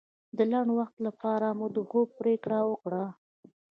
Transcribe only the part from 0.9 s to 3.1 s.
لپاره مو د خوب پرېکړه وکړه.